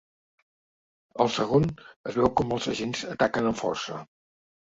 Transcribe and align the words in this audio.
Al 1.25 1.29
segon 1.33 1.67
es 2.11 2.17
veu 2.21 2.31
com 2.41 2.55
els 2.57 2.67
agents 2.73 3.05
ataquen 3.17 3.51
amb 3.51 3.61
força. 3.63 4.01